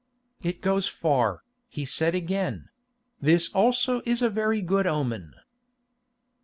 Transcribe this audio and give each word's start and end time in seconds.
"It 0.41 0.61
goes 0.61 0.87
far," 0.87 1.43
he 1.67 1.85
said 1.85 2.15
again; 2.15 2.69
"this 3.21 3.51
also 3.53 4.01
is 4.03 4.23
a 4.23 4.31
very 4.31 4.59
good 4.63 4.87
omen." 4.87 5.33